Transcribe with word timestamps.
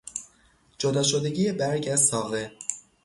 جدا 0.79 1.03
شدگی 1.03 1.51
برگ 1.51 1.89
از 1.89 2.05
ساقه 2.05 2.51